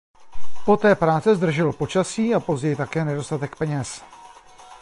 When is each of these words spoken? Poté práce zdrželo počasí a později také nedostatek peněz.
Poté 0.65 0.95
práce 0.95 1.35
zdrželo 1.35 1.73
počasí 1.73 2.35
a 2.35 2.39
později 2.39 2.75
také 2.75 3.05
nedostatek 3.05 3.55
peněz. 3.55 4.03